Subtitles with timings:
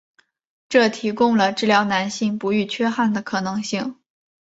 [0.67, 3.99] 这提供了治疗男性不育缺憾的可能性。